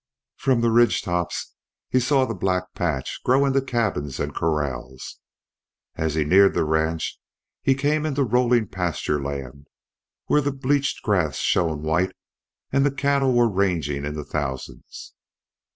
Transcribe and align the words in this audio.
From 0.35 0.61
the 0.61 0.71
ridge 0.71 1.03
tops 1.03 1.53
he 1.87 1.99
saw 1.99 2.25
the 2.25 2.33
black 2.33 2.73
patch 2.73 3.21
grow 3.23 3.45
into 3.45 3.61
cabins 3.61 4.19
and 4.19 4.33
corrals. 4.33 5.19
As 5.95 6.15
he 6.15 6.23
neared 6.25 6.55
the 6.55 6.63
ranch 6.65 7.19
he 7.61 7.75
came 7.75 8.03
into 8.07 8.23
rolling 8.23 8.65
pasture 8.67 9.21
land 9.21 9.67
where 10.25 10.41
the 10.41 10.51
bleached 10.53 11.03
grass 11.03 11.35
shone 11.35 11.83
white 11.83 12.13
and 12.71 12.83
the 12.83 12.89
cattle 12.89 13.31
were 13.33 13.47
ranging 13.47 14.03
in 14.03 14.15
the 14.15 14.25
thousands. 14.25 15.13